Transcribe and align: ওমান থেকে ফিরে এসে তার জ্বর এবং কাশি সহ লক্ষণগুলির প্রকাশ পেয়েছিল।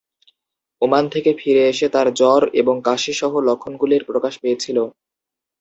ওমান 0.81 1.05
থেকে 1.09 1.31
ফিরে 1.39 1.63
এসে 1.71 1.87
তার 1.89 2.07
জ্বর 2.13 2.41
এবং 2.53 2.75
কাশি 2.87 3.13
সহ 3.13 3.33
লক্ষণগুলির 3.47 4.03
প্রকাশ 4.05 4.33
পেয়েছিল। 4.41 4.77